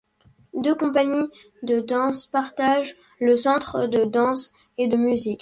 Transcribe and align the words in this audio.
Deux 0.55 0.73
compagnies 0.73 1.29
de 1.61 1.79
danse 1.79 2.25
partagent 2.25 2.95
le 3.19 3.37
Centre 3.37 3.85
de 3.85 4.03
danse 4.03 4.51
et 4.79 4.87
de 4.87 4.97
musique. 4.97 5.39